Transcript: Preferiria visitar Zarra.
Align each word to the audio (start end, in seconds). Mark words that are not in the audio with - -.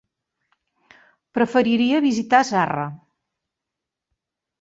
Preferiria 1.37 1.99
visitar 2.05 2.39
Zarra. 2.47 2.87